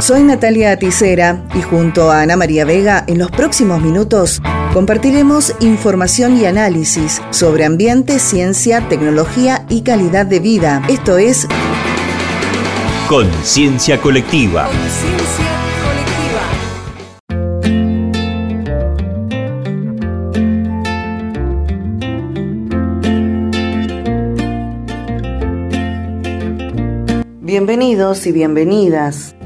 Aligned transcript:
Soy 0.00 0.24
Natalia 0.24 0.72
Aticera 0.72 1.44
y 1.54 1.62
junto 1.62 2.10
a 2.10 2.22
Ana 2.22 2.36
María 2.36 2.64
Vega 2.64 3.04
en 3.06 3.18
los 3.18 3.30
próximos 3.30 3.80
minutos 3.80 4.42
compartiremos 4.72 5.54
información 5.60 6.36
y 6.36 6.46
análisis 6.46 7.22
sobre 7.30 7.64
ambiente, 7.64 8.18
ciencia, 8.18 8.86
tecnología 8.88 9.64
y 9.68 9.82
calidad 9.82 10.26
de 10.26 10.40
vida. 10.40 10.82
Esto 10.88 11.16
es 11.16 11.46
Conciencia 13.08 14.00
Colectiva. 14.00 14.68
Bienvenidos 27.40 28.26
y 28.26 28.32
bienvenidas. 28.32 29.36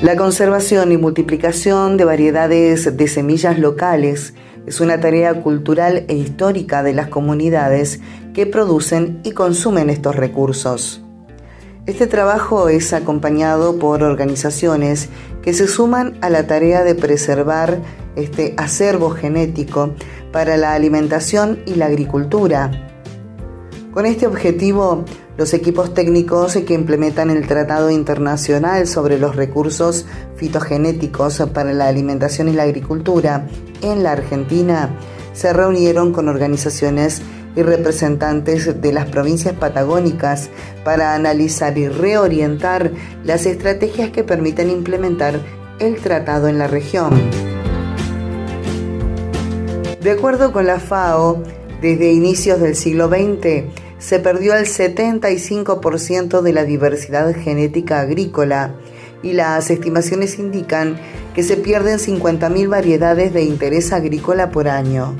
La 0.00 0.14
conservación 0.14 0.92
y 0.92 0.96
multiplicación 0.96 1.96
de 1.96 2.04
variedades 2.04 2.96
de 2.96 3.08
semillas 3.08 3.58
locales 3.58 4.32
es 4.64 4.80
una 4.80 5.00
tarea 5.00 5.42
cultural 5.42 6.04
e 6.06 6.14
histórica 6.14 6.84
de 6.84 6.92
las 6.92 7.08
comunidades 7.08 7.98
que 8.32 8.46
producen 8.46 9.18
y 9.24 9.32
consumen 9.32 9.90
estos 9.90 10.14
recursos. 10.14 11.02
Este 11.86 12.06
trabajo 12.06 12.68
es 12.68 12.92
acompañado 12.92 13.80
por 13.80 14.04
organizaciones 14.04 15.08
que 15.42 15.52
se 15.52 15.66
suman 15.66 16.16
a 16.20 16.30
la 16.30 16.46
tarea 16.46 16.84
de 16.84 16.94
preservar 16.94 17.80
este 18.14 18.54
acervo 18.56 19.10
genético 19.10 19.94
para 20.30 20.56
la 20.56 20.74
alimentación 20.74 21.58
y 21.66 21.74
la 21.74 21.86
agricultura. 21.86 22.87
Con 23.92 24.04
este 24.04 24.26
objetivo, 24.26 25.04
los 25.38 25.54
equipos 25.54 25.94
técnicos 25.94 26.56
que 26.56 26.74
implementan 26.74 27.30
el 27.30 27.46
Tratado 27.46 27.90
Internacional 27.90 28.86
sobre 28.86 29.18
los 29.18 29.34
Recursos 29.34 30.04
Fitogenéticos 30.36 31.42
para 31.54 31.72
la 31.72 31.88
Alimentación 31.88 32.48
y 32.48 32.52
la 32.52 32.64
Agricultura 32.64 33.46
en 33.80 34.02
la 34.02 34.12
Argentina 34.12 34.90
se 35.32 35.52
reunieron 35.54 36.12
con 36.12 36.28
organizaciones 36.28 37.22
y 37.56 37.62
representantes 37.62 38.80
de 38.80 38.92
las 38.92 39.06
provincias 39.06 39.54
patagónicas 39.54 40.50
para 40.84 41.14
analizar 41.14 41.78
y 41.78 41.88
reorientar 41.88 42.92
las 43.24 43.46
estrategias 43.46 44.10
que 44.10 44.22
permiten 44.22 44.70
implementar 44.70 45.40
el 45.78 45.96
tratado 45.96 46.48
en 46.48 46.58
la 46.58 46.66
región. 46.66 47.10
De 50.02 50.10
acuerdo 50.10 50.52
con 50.52 50.66
la 50.66 50.78
FAO, 50.78 51.42
desde 51.80 52.12
inicios 52.12 52.60
del 52.60 52.74
siglo 52.74 53.08
XX, 53.08 53.64
se 53.98 54.18
perdió 54.20 54.54
el 54.54 54.66
75% 54.66 56.40
de 56.40 56.52
la 56.52 56.64
diversidad 56.64 57.34
genética 57.34 58.00
agrícola 58.00 58.74
y 59.22 59.32
las 59.32 59.70
estimaciones 59.70 60.38
indican 60.38 60.96
que 61.34 61.42
se 61.42 61.56
pierden 61.56 61.98
50.000 61.98 62.68
variedades 62.68 63.32
de 63.32 63.42
interés 63.42 63.92
agrícola 63.92 64.50
por 64.50 64.68
año. 64.68 65.14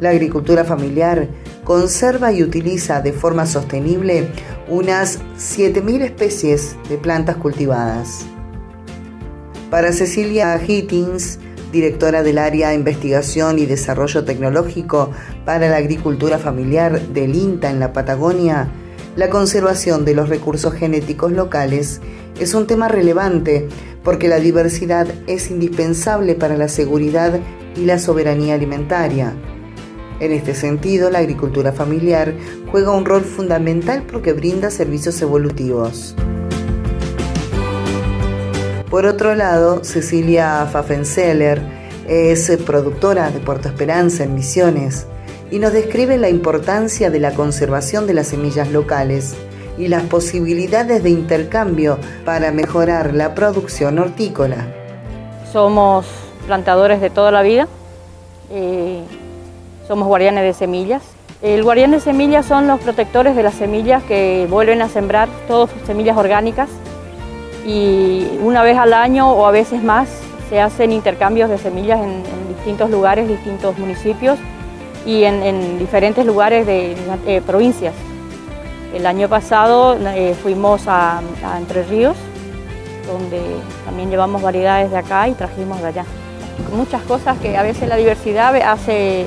La 0.00 0.10
agricultura 0.10 0.64
familiar 0.64 1.28
conserva 1.64 2.32
y 2.32 2.42
utiliza 2.42 3.00
de 3.00 3.12
forma 3.12 3.46
sostenible 3.46 4.26
unas 4.68 5.20
7.000 5.36 6.02
especies 6.02 6.76
de 6.88 6.98
plantas 6.98 7.36
cultivadas. 7.36 8.26
Para 9.70 9.92
Cecilia 9.92 10.60
Hittins, 10.66 11.38
directora 11.72 12.22
del 12.22 12.38
área 12.38 12.74
Investigación 12.74 13.58
y 13.58 13.66
Desarrollo 13.66 14.24
Tecnológico 14.24 15.10
para 15.44 15.68
la 15.68 15.78
Agricultura 15.78 16.38
Familiar 16.38 17.00
del 17.08 17.34
INTA 17.34 17.70
en 17.70 17.80
la 17.80 17.92
Patagonia, 17.92 18.68
la 19.16 19.30
conservación 19.30 20.04
de 20.04 20.14
los 20.14 20.28
recursos 20.28 20.74
genéticos 20.74 21.32
locales 21.32 22.00
es 22.38 22.54
un 22.54 22.66
tema 22.66 22.88
relevante 22.88 23.68
porque 24.04 24.28
la 24.28 24.38
diversidad 24.38 25.06
es 25.26 25.50
indispensable 25.50 26.34
para 26.34 26.56
la 26.56 26.68
seguridad 26.68 27.40
y 27.76 27.84
la 27.86 27.98
soberanía 27.98 28.54
alimentaria. 28.54 29.32
En 30.20 30.32
este 30.32 30.54
sentido, 30.54 31.10
la 31.10 31.18
agricultura 31.18 31.72
familiar 31.72 32.34
juega 32.70 32.92
un 32.92 33.04
rol 33.04 33.22
fundamental 33.22 34.04
porque 34.10 34.32
brinda 34.32 34.70
servicios 34.70 35.20
evolutivos. 35.20 36.14
Por 38.92 39.06
otro 39.06 39.34
lado, 39.34 39.84
Cecilia 39.84 40.68
Pfaffenzeller 40.70 41.62
es 42.06 42.54
productora 42.66 43.30
de 43.30 43.40
Puerto 43.40 43.68
Esperanza 43.68 44.24
en 44.24 44.34
Misiones 44.34 45.06
y 45.50 45.60
nos 45.60 45.72
describe 45.72 46.18
la 46.18 46.28
importancia 46.28 47.08
de 47.08 47.18
la 47.18 47.32
conservación 47.32 48.06
de 48.06 48.12
las 48.12 48.26
semillas 48.26 48.70
locales 48.70 49.34
y 49.78 49.88
las 49.88 50.02
posibilidades 50.02 51.02
de 51.02 51.08
intercambio 51.08 51.98
para 52.26 52.52
mejorar 52.52 53.14
la 53.14 53.34
producción 53.34 53.98
hortícola. 53.98 54.66
Somos 55.50 56.04
plantadores 56.46 57.00
de 57.00 57.08
toda 57.08 57.30
la 57.30 57.40
vida, 57.40 57.68
eh, 58.50 59.02
somos 59.88 60.06
guardianes 60.06 60.44
de 60.44 60.52
semillas. 60.52 61.02
El 61.40 61.62
guardián 61.62 61.92
de 61.92 62.00
semillas 62.00 62.44
son 62.44 62.66
los 62.66 62.78
protectores 62.78 63.36
de 63.36 63.42
las 63.42 63.54
semillas 63.54 64.02
que 64.02 64.46
vuelven 64.50 64.82
a 64.82 64.90
sembrar, 64.90 65.30
todas 65.48 65.70
semillas 65.86 66.18
orgánicas 66.18 66.68
y 67.64 68.38
una 68.42 68.62
vez 68.62 68.76
al 68.76 68.92
año 68.92 69.30
o 69.30 69.46
a 69.46 69.50
veces 69.50 69.82
más 69.82 70.08
se 70.48 70.60
hacen 70.60 70.92
intercambios 70.92 71.48
de 71.48 71.58
semillas 71.58 72.00
en, 72.00 72.22
distintos 72.56 72.90
lugares, 72.90 73.26
distintos 73.26 73.76
municipios 73.76 74.38
y 75.04 75.24
en, 75.24 75.80
diferentes 75.80 76.24
lugares 76.24 76.64
de 76.64 76.94
eh, 77.26 77.42
provincias. 77.44 77.92
El 78.94 79.04
año 79.04 79.28
pasado 79.28 79.96
eh, 80.14 80.36
fuimos 80.40 80.82
a, 80.86 81.20
Entre 81.58 81.82
Ríos, 81.82 82.16
donde 83.10 83.40
también 83.84 84.10
llevamos 84.10 84.42
variedades 84.42 84.92
de 84.92 84.98
acá 84.98 85.26
y 85.26 85.32
trajimos 85.32 85.80
de 85.80 85.88
allá. 85.88 86.04
Muchas 86.72 87.02
cosas 87.02 87.36
que 87.38 87.56
a 87.56 87.62
veces 87.64 87.88
la 87.88 87.96
diversidad 87.96 88.54
hace 88.54 89.26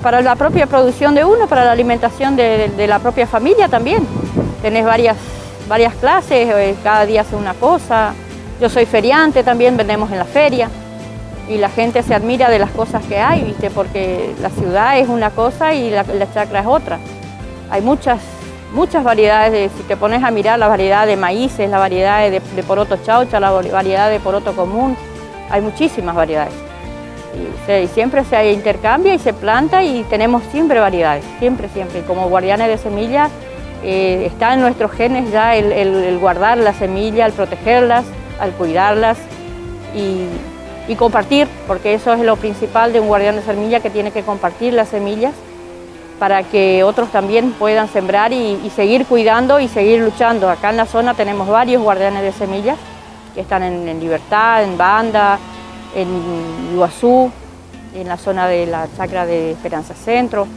para 0.00 0.20
la 0.20 0.36
propia 0.36 0.66
producción 0.66 1.14
de 1.16 1.24
uno, 1.24 1.48
para 1.48 1.64
la 1.64 1.72
alimentación 1.72 2.36
de, 2.36 2.68
de 2.68 2.86
la 2.86 3.00
propia 3.00 3.26
familia 3.26 3.68
también. 3.68 4.06
Tenés 4.62 4.84
varias 4.84 5.16
varias 5.68 5.94
clases, 5.94 6.48
eh, 6.48 6.74
cada 6.82 7.06
día 7.06 7.20
hace 7.20 7.36
una 7.36 7.54
cosa. 7.54 8.14
Yo 8.60 8.68
soy 8.68 8.86
feriante 8.86 9.44
también, 9.44 9.76
vendemos 9.76 10.10
en 10.10 10.18
la 10.18 10.24
feria 10.24 10.68
y 11.48 11.56
la 11.58 11.68
gente 11.68 12.02
se 12.02 12.14
admira 12.14 12.50
de 12.50 12.58
las 12.58 12.70
cosas 12.70 13.04
que 13.06 13.18
hay, 13.18 13.42
¿viste? 13.42 13.70
porque 13.70 14.34
la 14.40 14.50
ciudad 14.50 14.98
es 14.98 15.08
una 15.08 15.30
cosa 15.30 15.74
y 15.74 15.90
la, 15.90 16.04
chacra 16.32 16.60
es 16.60 16.66
otra. 16.66 16.98
Hay 17.70 17.80
muchas, 17.80 18.20
muchas 18.72 19.04
variedades, 19.04 19.70
si 19.76 19.82
te 19.84 19.96
pones 19.96 20.22
a 20.24 20.30
mirar 20.30 20.58
la 20.58 20.68
variedad 20.68 21.06
de 21.06 21.16
maíces, 21.16 21.70
la 21.70 21.78
variedad 21.78 22.30
de, 22.30 22.40
poroto 22.62 22.96
chaucha, 22.96 23.40
la 23.40 23.50
variedad 23.50 24.10
de 24.10 24.20
poroto 24.20 24.54
común, 24.54 24.96
hay 25.50 25.60
muchísimas 25.60 26.14
variedades. 26.14 26.54
Y, 27.34 27.86
siempre 27.88 28.24
se 28.24 28.52
intercambia 28.52 29.14
y 29.14 29.18
se 29.18 29.32
planta 29.32 29.82
y 29.82 30.02
tenemos 30.04 30.42
siempre 30.50 30.80
variedades, 30.80 31.24
siempre, 31.38 31.68
siempre. 31.68 32.02
Como 32.02 32.28
guardianes 32.28 32.68
de 32.68 32.78
semillas 32.78 33.30
eh, 33.82 34.24
está 34.26 34.54
en 34.54 34.60
nuestros 34.60 34.90
genes 34.90 35.30
ya 35.30 35.54
el, 35.54 36.18
guardar 36.18 36.58
las 36.58 36.76
semillas, 36.76 37.28
el 37.28 37.32
protegerlas, 37.32 38.04
al 38.40 38.52
cuidarlas 38.52 39.18
y, 39.94 40.26
compartir, 40.96 41.46
porque 41.66 41.92
eso 41.92 42.14
es 42.14 42.20
lo 42.20 42.36
principal 42.36 42.94
de 42.94 43.00
un 43.00 43.08
guardián 43.08 43.36
de 43.36 43.42
semilla 43.42 43.80
que 43.80 43.90
tiene 43.90 44.10
que 44.10 44.22
compartir 44.22 44.72
las 44.72 44.88
semillas 44.88 45.34
para 46.18 46.42
que 46.42 46.82
otros 46.82 47.12
también 47.12 47.52
puedan 47.52 47.88
sembrar 47.88 48.32
y, 48.32 48.58
seguir 48.74 49.04
cuidando 49.04 49.60
y 49.60 49.68
seguir 49.68 50.00
luchando. 50.00 50.48
Acá 50.48 50.70
en 50.70 50.78
la 50.78 50.86
zona 50.86 51.14
tenemos 51.14 51.46
varios 51.46 51.82
guardianes 51.82 52.22
de 52.22 52.32
semillas 52.32 52.78
que 53.34 53.42
están 53.42 53.62
en, 53.62 54.00
Libertad, 54.00 54.64
en 54.64 54.78
Banda, 54.78 55.38
en 55.94 56.08
Iguazú, 56.72 57.30
en 57.94 58.08
la 58.08 58.16
zona 58.16 58.48
de 58.48 58.66
la 58.66 58.88
chacra 58.96 59.26
de 59.26 59.52
Esperanza 59.52 59.94
Centro 59.94 60.48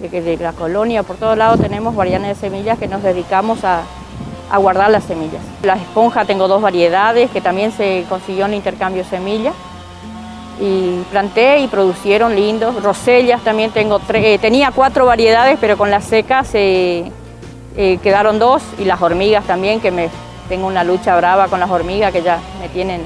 de, 0.00 0.36
la 0.36 0.52
colonia, 0.52 1.02
por 1.02 1.16
todos 1.16 1.36
lados 1.36 1.60
tenemos 1.60 1.94
variedades 1.94 2.40
de 2.40 2.48
semillas 2.48 2.78
que 2.78 2.88
nos 2.88 3.02
dedicamos 3.02 3.64
a, 3.64 3.82
guardar 4.58 4.90
las 4.90 5.04
semillas. 5.04 5.42
La 5.62 5.74
esponja 5.74 6.24
tengo 6.24 6.48
dos 6.48 6.62
variedades 6.62 7.30
que 7.30 7.42
también 7.42 7.70
se 7.70 8.06
consiguió 8.08 8.46
en 8.46 8.54
intercambio 8.54 9.02
de 9.02 9.10
semillas 9.10 9.54
y 10.58 11.02
planté 11.10 11.58
y 11.58 11.68
producieron 11.68 12.34
lindos. 12.34 12.82
Rosellas 12.82 13.42
también 13.42 13.72
tengo 13.72 13.98
tres, 13.98 14.24
eh, 14.24 14.38
tenía 14.38 14.70
cuatro 14.70 15.04
variedades, 15.04 15.58
pero 15.60 15.76
con 15.76 15.90
las 15.90 16.04
secas 16.04 16.46
se 16.46 17.12
eh, 17.76 17.98
quedaron 18.02 18.38
dos 18.38 18.62
y 18.78 18.84
las 18.84 19.02
hormigas 19.02 19.44
también, 19.44 19.80
que 19.80 19.90
me 19.90 20.08
tengo 20.48 20.66
una 20.66 20.82
lucha 20.82 21.14
brava 21.14 21.48
con 21.48 21.60
las 21.60 21.70
hormigas 21.70 22.10
que 22.10 22.22
ya 22.22 22.38
me 22.58 22.70
tienen 22.70 23.02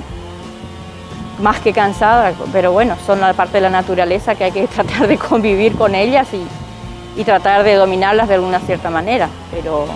más 1.41 1.59
que 1.59 1.73
cansada, 1.73 2.35
pero 2.53 2.71
bueno, 2.71 2.97
son 3.05 3.21
la 3.21 3.33
parte 3.33 3.55
de 3.55 3.63
la 3.63 3.71
naturaleza 3.71 4.37
que 4.37 4.45
hay 4.45 4.53
que 4.53 4.67
tratar 4.69 5.09
de 5.09 5.19
convivir 5.19 5.75
con 5.75 5.97
ellas 5.97 6.29
y, 6.33 6.47
y 7.17 7.25
tratar 7.25 7.63
de 7.65 7.75
dominarlas 7.75 8.29
de 8.29 8.35
alguna 8.35 8.61
cierta 8.61 8.91
manera. 8.91 9.29
Pero 9.51 9.87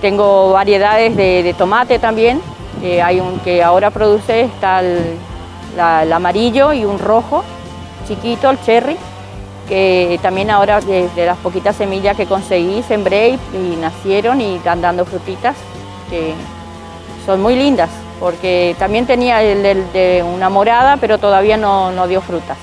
tengo 0.00 0.52
variedades 0.52 1.16
de, 1.16 1.54
tomate 1.56 1.98
también, 1.98 2.40
hay 3.02 3.20
un 3.20 3.38
que 3.40 3.62
ahora 3.62 3.90
produce, 3.90 4.42
está 4.42 4.80
el, 4.80 5.18
amarillo 6.12 6.72
y 6.72 6.84
un 6.84 6.98
rojo, 6.98 7.42
chiquito, 8.06 8.50
el 8.50 8.60
cherry, 8.60 8.96
que 9.68 10.18
también 10.22 10.50
ahora 10.50 10.80
de, 10.80 11.08
las 11.16 11.38
poquitas 11.38 11.76
semillas 11.76 12.16
que 12.16 12.26
conseguí 12.26 12.82
sembré 12.82 13.38
y, 13.52 13.76
nacieron 13.80 14.40
y 14.40 14.56
están 14.56 14.80
dando 14.80 15.04
frutitas. 15.04 15.56
que 16.10 16.34
son 17.24 17.40
muy 17.40 17.56
lindas, 17.56 17.90
porque 18.20 18.76
también 18.78 19.06
tenía 19.06 19.42
el, 19.42 19.62
de 19.92 20.22
una 20.22 20.48
morada, 20.50 20.96
pero 20.98 21.18
todavía 21.18 21.56
no, 21.56 22.06
dio 22.06 22.20
frutas. 22.20 22.58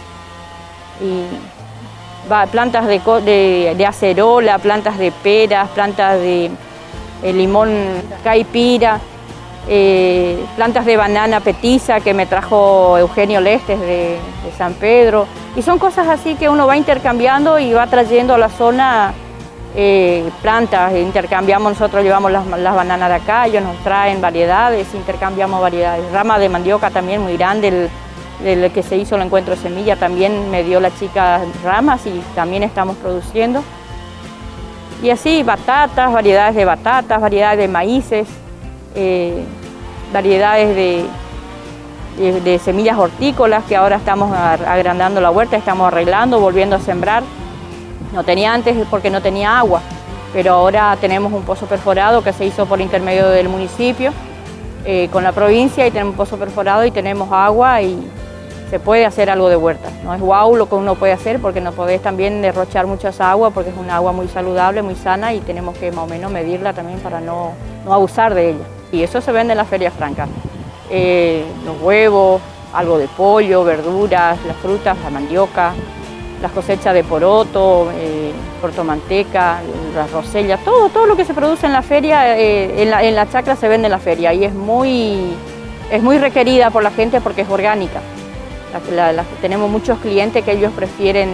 Plantas 2.52 2.88
de, 2.88 3.74
de, 3.76 3.86
acerola, 3.86 4.58
plantas 4.60 4.98
de 4.98 5.12
peras, 5.12 5.70
plantas 5.70 6.20
de, 6.20 6.52
limón 7.24 7.70
caipira, 8.24 9.00
eh, 9.68 10.44
plantas 10.56 10.86
de 10.86 10.98
banana 10.98 11.40
petiza 11.40 12.00
que 12.00 12.14
me 12.14 12.26
trajo 12.26 12.98
Eugenio 12.98 13.42
Lestes 13.42 13.80
de, 13.80 14.18
San 14.58 14.74
Pedro. 14.74 15.28
Y 15.56 15.62
son 15.62 15.80
cosas 15.80 16.08
así 16.08 16.36
que 16.36 16.50
uno 16.50 16.68
va 16.68 16.78
intercambiando 16.78 17.60
y 17.60 17.74
va 17.74 17.88
trayendo 17.88 18.34
a 18.34 18.38
la 18.38 18.50
zona 18.50 19.14
eh, 19.76 20.30
plantas, 20.42 20.94
intercambiamos, 20.94 21.74
nosotros 21.74 22.04
llevamos 22.04 22.32
las, 22.32 22.76
bananas 22.76 23.10
de 23.10 23.16
acá, 23.16 23.48
ellos 23.48 23.64
nos 23.64 23.78
traen 23.78 24.20
variedades, 24.20 24.94
intercambiamos 24.94 25.62
variedades. 25.62 26.12
Rama 26.12 26.38
de 26.40 26.50
mandioca 26.50 26.90
también 26.90 27.22
muy 27.22 27.38
grande, 27.38 27.90
que 28.44 28.84
se 28.84 28.98
hizo 28.98 29.16
el 29.16 29.22
encuentro 29.22 29.56
de 29.56 29.62
semilla 29.62 29.96
también 29.96 30.50
me 30.50 30.64
dio 30.64 30.80
la 30.80 30.92
chica 30.92 31.42
ramas 31.64 32.06
y 32.06 32.22
también 32.36 32.64
estamos 32.64 32.98
produciendo. 32.98 33.64
Y 35.04 35.10
así 35.10 35.44
batatas, 35.44 36.12
variedades 36.12 36.56
de 36.56 36.66
batatas, 36.66 37.22
variedades 37.22 37.60
de 37.60 37.68
maíces, 37.68 38.28
eh, 38.96 39.44
variedades 40.14 40.76
de, 40.76 41.06
de, 42.42 42.60
semillas 42.60 42.98
hortícolas 42.98 43.64
que 43.64 43.76
ahora 43.76 43.96
estamos 43.96 44.32
agrandando 44.36 45.22
la 45.22 45.32
huerta, 45.32 45.58
estamos 45.58 45.88
arreglando, 45.88 46.40
volviendo 46.40 46.76
a 46.76 46.80
sembrar. 46.80 47.24
No 48.14 48.24
tenía 48.24 48.54
antes 48.54 48.76
porque 48.90 49.10
no 49.10 49.22
tenía 49.22 49.58
agua, 49.58 49.82
pero 50.34 50.54
ahora 50.54 50.98
tenemos 51.00 51.32
un 51.32 51.44
pozo 51.44 51.66
perforado 51.66 52.24
que 52.24 52.34
se 52.34 52.46
hizo 52.46 52.66
por 52.66 52.82
intermedio 52.82 53.30
del 53.30 53.50
municipio 53.50 54.12
eh, 54.86 55.10
con 55.12 55.24
la 55.24 55.32
provincia 55.32 55.88
y 55.88 55.92
tenemos 55.92 56.12
un 56.14 56.18
pozo 56.18 56.38
perforado 56.38 56.86
y 56.86 56.92
tenemos 56.92 57.32
agua 57.32 57.82
y 57.82 58.04
se 58.72 58.80
puede 58.80 59.06
hacer 59.06 59.30
algo 59.30 59.50
de 59.50 59.58
huerta. 59.58 59.90
No 60.02 60.14
es 60.14 60.22
guau 60.22 60.56
lo 60.56 60.70
que 60.70 60.76
uno 60.76 60.96
puede 60.96 61.12
hacer 61.12 61.40
porque 61.42 61.60
no 61.60 61.74
podés 61.74 62.02
también 62.02 62.42
derrochar 62.42 62.88
muchas 62.88 63.20
agua 63.20 63.52
porque 63.52 63.70
es 63.70 63.76
una 63.76 63.98
agua 63.98 64.14
muy 64.14 64.30
saludable, 64.30 64.82
muy 64.82 64.96
sana 64.96 65.34
y 65.34 65.42
tenemos 65.42 65.78
que 65.78 65.92
más 65.92 66.06
o 66.06 66.08
menos 66.08 66.32
medirla 66.32 66.72
también 66.72 66.98
para 67.00 67.20
no, 67.20 67.52
no 67.84 67.94
abusar 67.94 68.34
de 68.34 68.52
ella. 68.52 68.64
Y 68.94 69.04
eso 69.04 69.20
se 69.20 69.34
vende 69.34 69.52
en 69.52 69.58
las 69.58 69.68
ferias 69.68 69.94
francas. 69.94 70.30
Eh, 70.90 71.44
los 71.66 71.82
huevos, 71.82 72.42
algo 72.74 72.98
de 72.98 73.10
pollo, 73.10 73.66
verduras, 73.66 74.40
las 74.48 74.56
frutas, 74.56 74.98
la 75.04 75.10
mandioca, 75.10 75.74
las 76.42 76.52
cosechas 76.54 76.94
de 76.94 77.04
poroto, 77.04 77.92
eh, 77.94 78.32
portomanteca, 78.62 79.60
las 79.94 80.10
rosellas, 80.12 80.64
todo, 80.64 80.88
todo 80.88 81.08
lo 81.08 81.18
que 81.18 81.26
se 81.26 81.34
produce 81.34 81.66
en 81.66 81.74
la 81.74 81.82
feria, 81.82 82.40
eh, 82.40 82.84
en, 82.84 83.16
la, 83.16 83.30
chacra 83.30 83.58
se 83.58 83.68
vende 83.68 83.88
en 83.88 83.92
la 83.92 84.00
feria 84.00 84.34
y 84.34 84.46
es 84.46 84.54
muy, 84.54 85.34
es 85.92 86.02
muy 86.02 86.18
requerida 86.20 86.70
por 86.70 86.84
la 86.84 86.92
gente 86.92 87.20
porque 87.20 87.42
es 87.42 87.50
orgánica. 87.50 88.00
Tenemos 89.42 89.70
muchos 89.70 90.00
clientes 90.00 90.44
que 90.44 90.54
ellos 90.54 90.72
prefieren 90.74 91.30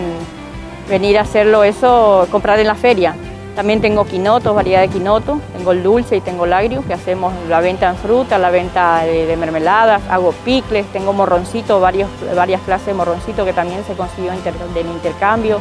venir 0.89 1.17
a 1.17 1.21
hacerlo 1.21 1.63
eso, 1.63 2.27
comprar 2.31 2.59
en 2.59 2.67
la 2.67 2.75
feria. 2.75 3.15
También 3.55 3.81
tengo 3.81 4.05
quinotos, 4.05 4.53
variedad 4.53 4.81
de 4.81 4.87
quinoto, 4.87 5.41
tengo 5.55 5.71
el 5.71 5.81
dulce 5.81 6.15
y 6.15 6.21
tengo 6.21 6.45
el 6.45 6.53
agrio, 6.53 6.85
que 6.85 6.93
hacemos 6.93 7.33
la 7.49 7.59
venta 7.59 7.89
en 7.89 7.95
fruta, 7.95 8.37
la 8.37 8.51
venta 8.51 9.03
de, 9.03 9.35
mermeladas, 9.35 10.01
hago 10.11 10.31
picles, 10.45 10.85
tengo 10.93 11.11
morroncito, 11.11 11.79
varios, 11.79 12.07
varias 12.35 12.61
clases 12.61 12.87
de 12.87 12.93
morroncito 12.93 13.45
que 13.45 13.53
también 13.53 13.83
se 13.85 13.93
consiguió 13.93 14.31
del 14.31 14.87
intercambio, 14.87 15.59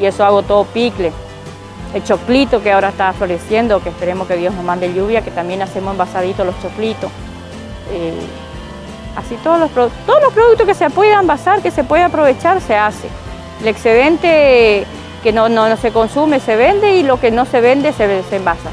y 0.00 0.06
eso 0.06 0.24
hago 0.24 0.42
todo 0.42 0.64
picle. 0.64 1.12
El 1.94 2.02
choclito 2.02 2.62
que 2.62 2.72
ahora 2.72 2.88
está 2.88 3.12
floreciendo, 3.12 3.80
que 3.80 3.90
esperemos 3.90 4.26
que 4.26 4.36
Dios 4.36 4.52
nos 4.52 4.64
mande 4.64 4.92
lluvia, 4.92 5.22
que 5.22 5.30
también 5.30 5.62
hacemos 5.62 5.92
envasaditos 5.92 6.44
los 6.44 6.60
choclitos. 6.60 7.10
Eh, 7.92 8.12
así 9.16 9.36
todos 9.36 9.58
los, 9.58 9.70
todos 9.72 10.22
los 10.22 10.32
productos 10.32 10.66
que 10.66 10.74
se 10.74 10.90
puedan 10.90 11.20
envasar, 11.20 11.62
que 11.62 11.70
se 11.70 11.84
puede 11.84 12.02
aprovechar, 12.02 12.60
se 12.60 12.76
hace. 12.76 13.08
El 13.60 13.68
excedente 13.68 14.86
que 15.22 15.32
no, 15.32 15.48
no, 15.48 15.76
se 15.76 15.92
consume 15.92 16.40
se 16.40 16.56
vende 16.56 16.96
y 16.96 17.02
lo 17.02 17.20
que 17.20 17.30
no 17.30 17.44
se 17.44 17.60
vende 17.60 17.92
se, 17.92 18.22
se 18.24 18.36
envasa. 18.36 18.70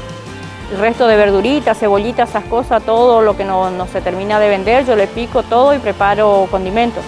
El 0.72 0.78
resto 0.78 1.06
de 1.06 1.16
verduritas, 1.16 1.78
cebollitas, 1.78 2.28
esas 2.28 2.44
cosas, 2.44 2.82
todo 2.82 3.22
lo 3.22 3.36
que 3.36 3.44
no, 3.44 3.70
se 3.90 4.00
termina 4.00 4.38
de 4.38 4.48
vender, 4.48 4.84
yo 4.84 4.96
le 4.96 5.06
pico 5.06 5.42
todo 5.42 5.74
y 5.74 5.78
preparo 5.78 6.46
condimentos. 6.50 7.02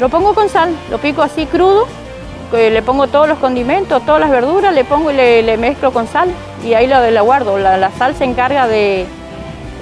Lo 0.00 0.08
pongo 0.08 0.34
con 0.34 0.48
sal, 0.48 0.76
lo 0.90 0.98
pico 0.98 1.22
así 1.22 1.46
crudo, 1.46 1.86
le 2.52 2.82
pongo 2.82 3.08
todos 3.08 3.28
los 3.28 3.38
condimentos, 3.38 4.04
todas 4.04 4.20
las 4.20 4.30
verduras, 4.30 4.72
le 4.72 4.84
pongo 4.84 5.10
y 5.10 5.14
le, 5.14 5.56
mezclo 5.56 5.92
con 5.92 6.06
sal 6.06 6.30
y 6.64 6.74
ahí 6.74 6.86
la, 6.86 7.10
la 7.10 7.20
guardo. 7.22 7.58
La, 7.58 7.90
sal 7.98 8.14
se 8.14 8.24
encarga 8.24 8.68
de, 8.68 9.06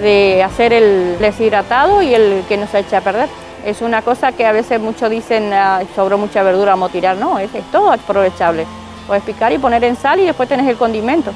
de 0.00 0.42
hacer 0.42 0.72
el 0.72 1.16
deshidratado 1.18 2.02
y 2.02 2.14
el 2.14 2.42
que 2.48 2.56
no 2.56 2.66
se 2.66 2.80
eche 2.80 2.96
a 2.96 3.00
perder. 3.00 3.28
Es 3.64 3.80
una 3.80 4.02
cosa 4.02 4.32
que 4.32 4.44
a 4.44 4.52
veces 4.52 4.80
muchos 4.80 5.10
dicen, 5.10 5.52
ah, 5.52 5.82
sobró 5.94 6.18
mucha 6.18 6.42
verdura, 6.42 6.72
vamos 6.72 6.90
a 6.90 6.92
tirar. 6.92 7.16
No, 7.16 7.38
es, 7.38 7.50
todo 7.72 7.92
aprovechable. 7.92 8.66
Puedes 9.06 9.22
picar 9.22 9.52
y 9.52 9.58
poner 9.58 9.84
en 9.84 9.96
sal 9.96 10.20
y 10.20 10.24
después 10.24 10.48
tenés 10.48 10.68
el 10.68 10.76
condimento. 10.76 11.32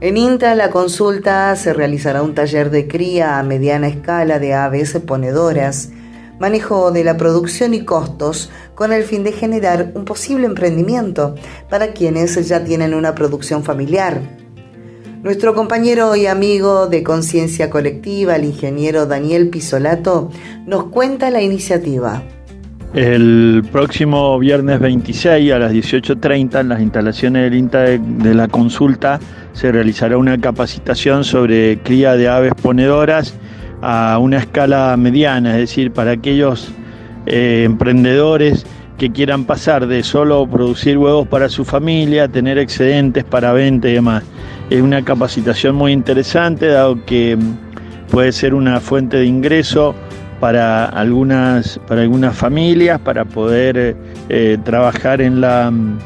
En 0.00 0.16
INTA 0.16 0.54
la 0.54 0.70
consulta 0.70 1.56
se 1.56 1.72
realizará 1.72 2.22
un 2.22 2.34
taller 2.34 2.70
de 2.70 2.86
cría 2.86 3.38
a 3.38 3.42
mediana 3.42 3.88
escala 3.88 4.38
de 4.38 4.52
aves 4.52 4.92
ponedoras, 5.06 5.90
manejo 6.38 6.90
de 6.90 7.02
la 7.02 7.16
producción 7.16 7.72
y 7.72 7.84
costos 7.84 8.50
con 8.74 8.92
el 8.92 9.04
fin 9.04 9.24
de 9.24 9.32
generar 9.32 9.92
un 9.94 10.04
posible 10.04 10.44
emprendimiento 10.44 11.34
para 11.70 11.92
quienes 11.92 12.46
ya 12.46 12.62
tienen 12.62 12.92
una 12.92 13.14
producción 13.14 13.64
familiar. 13.64 14.20
Nuestro 15.22 15.54
compañero 15.54 16.14
y 16.14 16.26
amigo 16.26 16.86
de 16.86 17.02
Conciencia 17.02 17.70
Colectiva, 17.70 18.36
el 18.36 18.44
ingeniero 18.44 19.06
Daniel 19.06 19.48
Pisolato, 19.48 20.30
nos 20.66 20.84
cuenta 20.84 21.30
la 21.30 21.42
iniciativa. 21.42 22.22
El 22.94 23.64
próximo 23.72 24.38
viernes 24.38 24.78
26 24.78 25.52
a 25.52 25.58
las 25.58 25.72
18.30 25.72 26.60
en 26.60 26.68
las 26.68 26.80
instalaciones 26.80 27.42
del 27.42 27.54
INTA 27.54 27.80
de, 27.80 28.34
la 28.34 28.46
consulta 28.48 29.18
se 29.52 29.72
realizará 29.72 30.16
una 30.16 30.38
capacitación 30.40 31.24
sobre 31.24 31.78
cría 31.80 32.14
de 32.14 32.28
aves 32.28 32.54
ponedoras 32.54 33.34
a 33.82 34.18
una 34.18 34.38
escala 34.38 34.96
mediana, 34.96 35.54
es 35.54 35.68
decir, 35.68 35.92
para 35.92 36.12
aquellos 36.12 36.72
eh, 37.26 37.64
emprendedores 37.66 38.64
que 38.98 39.10
quieran 39.10 39.44
pasar 39.44 39.86
de 39.86 40.02
solo 40.02 40.46
producir 40.46 40.96
huevos 40.98 41.28
para 41.28 41.48
su 41.48 41.64
familia, 41.64 42.28
tener 42.28 42.58
excedentes 42.58 43.24
para 43.24 43.52
venta 43.52 43.88
y 43.88 43.94
demás. 43.94 44.24
Es 44.70 44.80
una 44.80 45.04
capacitación 45.04 45.76
muy 45.76 45.92
interesante, 45.92 46.66
dado 46.68 47.04
que 47.04 47.36
mm, 47.36 48.10
puede 48.10 48.32
ser 48.32 48.54
una 48.54 48.80
fuente 48.80 49.18
de 49.18 49.26
ingreso 49.26 49.94
para 50.40 50.86
algunas, 50.86 51.78
para 51.86 52.02
algunas 52.02 52.36
familias, 52.36 53.00
para 53.00 53.24
poder 53.24 53.96
eh, 54.28 54.58
trabajar 54.64 55.20
en 55.20 55.40
la, 55.40 55.70
mm, 55.70 55.98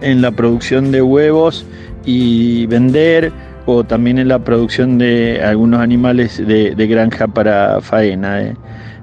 en 0.00 0.22
la, 0.22 0.30
producción 0.32 0.90
de 0.90 1.02
huevos 1.02 1.64
y 2.04 2.66
vender 2.66 3.32
o 3.66 3.84
también 3.84 4.18
en 4.18 4.26
la 4.28 4.40
producción 4.40 4.98
de 4.98 5.40
algunos 5.44 5.80
animales 5.80 6.44
de, 6.44 6.74
granja 6.88 7.28
para 7.28 7.80
faena. 7.80 8.42
Eh. 8.42 8.56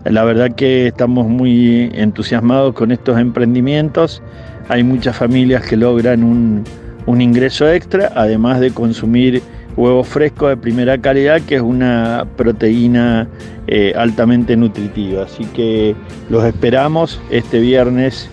La 0.05 0.23
verdad 0.23 0.55
que 0.55 0.87
estamos 0.87 1.27
muy 1.27 1.91
entusiasmados 1.93 2.73
con 2.73 2.91
estos 2.91 3.19
emprendimientos. 3.19 4.21
Hay 4.69 4.83
muchas 4.83 5.17
familias 5.17 5.65
que 5.65 5.75
logran 5.75 6.23
un, 6.23 6.63
un 7.05 7.21
ingreso 7.21 7.69
extra, 7.69 8.11
además 8.15 8.59
de 8.59 8.71
consumir 8.71 9.41
huevos 9.75 10.07
frescos 10.07 10.49
de 10.49 10.57
primera 10.57 10.97
calidad, 10.97 11.41
que 11.41 11.55
es 11.55 11.61
una 11.61 12.25
proteína 12.35 13.27
eh, 13.67 13.93
altamente 13.95 14.55
nutritiva. 14.55 15.23
Así 15.23 15.45
que 15.45 15.95
los 16.29 16.43
esperamos 16.43 17.21
este 17.29 17.59
viernes 17.59 18.29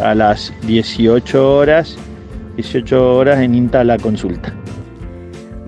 a 0.00 0.14
las 0.14 0.52
18 0.66 1.56
horas, 1.56 1.96
18 2.56 3.16
horas 3.16 3.40
en 3.40 3.54
INTA 3.54 3.84
la 3.84 3.98
consulta. 3.98 4.54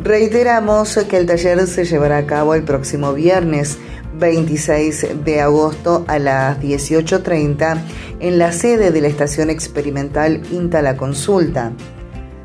Reiteramos 0.03 0.97
que 1.09 1.17
el 1.17 1.27
taller 1.27 1.67
se 1.67 1.85
llevará 1.85 2.19
a 2.19 2.27
cabo 2.27 2.55
el 2.55 2.63
próximo 2.63 3.13
viernes 3.13 3.79
26 4.19 5.25
de 5.25 5.41
agosto 5.41 6.05
a 6.09 6.19
las 6.19 6.61
18.30 6.61 7.81
en 8.21 8.39
la 8.39 8.53
sede 8.53 8.91
de 8.91 9.01
la 9.01 9.09
Estación 9.09 9.51
Experimental 9.51 10.43
INTA 10.51 10.83
La 10.83 10.97
Consulta. 10.97 11.73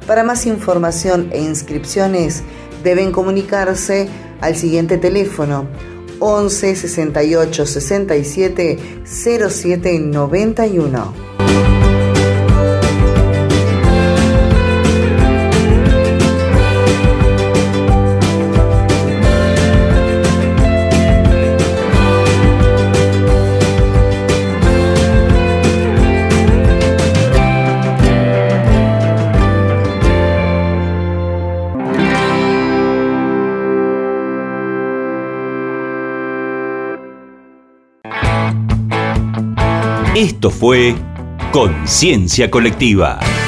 Para 0.07 0.23
más 0.23 0.45
información 0.45 1.29
e 1.31 1.41
inscripciones 1.41 2.43
deben 2.83 3.11
comunicarse 3.11 4.09
al 4.41 4.55
siguiente 4.55 4.97
teléfono 4.97 5.67
11 6.19 6.75
68 6.75 7.65
67 7.65 9.03
07 9.05 9.99
91. 9.99 11.30
Esto 40.21 40.51
fue 40.51 40.93
Conciencia 41.51 42.51
Colectiva. 42.51 43.40